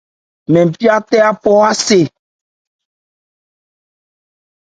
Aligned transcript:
Mɛn 0.51 0.67
bhya 0.73 0.95
tɛ 1.09 1.19
phɔ̂ 1.41 1.53
yɔn 1.61 1.71
ncɛ́n. 1.79 2.05